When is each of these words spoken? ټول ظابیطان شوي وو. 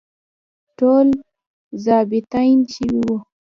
ټول 0.77 1.07
ظابیطان 1.85 2.57
شوي 2.73 2.99
وو. 3.07 3.17